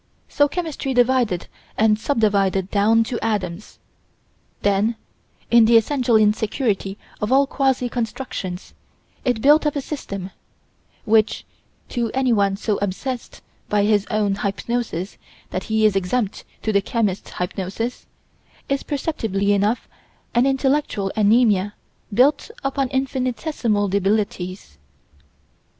So 0.27 0.47
chemistry 0.47 0.95
divided 0.95 1.47
and 1.77 1.99
sub 1.99 2.19
divided 2.19 2.71
down 2.71 3.03
to 3.03 3.23
atoms; 3.23 3.77
then, 4.63 4.95
in 5.51 5.65
the 5.65 5.77
essential 5.77 6.15
insecurity 6.15 6.97
of 7.21 7.31
all 7.31 7.45
quasi 7.45 7.87
constructions, 7.87 8.73
it 9.23 9.43
built 9.43 9.67
up 9.67 9.75
a 9.75 9.79
system, 9.81 10.31
which, 11.05 11.45
to 11.89 12.09
anyone 12.15 12.57
so 12.57 12.79
obsessed 12.79 13.41
by 13.69 13.83
his 13.83 14.07
own 14.09 14.37
hypnoses 14.37 15.17
that 15.51 15.65
he 15.65 15.85
is 15.85 15.95
exempt 15.95 16.45
to 16.63 16.73
the 16.73 16.81
chemist's 16.81 17.33
hypnoses, 17.33 18.07
is 18.67 18.81
perceptibly 18.81 19.53
enough 19.53 19.87
an 20.33 20.47
intellectual 20.47 21.11
anæmia 21.15 21.73
built 22.11 22.49
upon 22.63 22.89
infinitesimal 22.89 23.87
debilities. 23.87 24.77